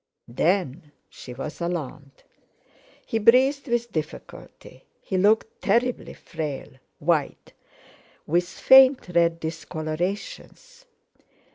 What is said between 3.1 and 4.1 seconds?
breathed with